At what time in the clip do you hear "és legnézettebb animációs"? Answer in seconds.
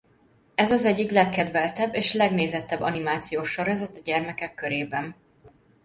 1.95-3.51